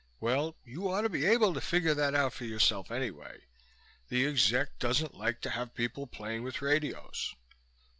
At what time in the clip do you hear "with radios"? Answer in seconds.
6.41-7.35